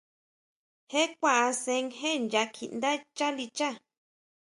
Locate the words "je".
0.91-1.03, 1.99-2.11